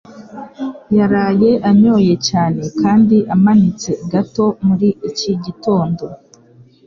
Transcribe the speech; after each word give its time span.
yaraye 0.97 1.49
anyoye 1.69 2.13
cyane 2.29 2.61
kandi 2.81 3.17
amanitse 3.35 3.91
gato 4.11 4.45
muri 4.67 4.89
iki 5.09 5.31
gitondo 5.45 6.05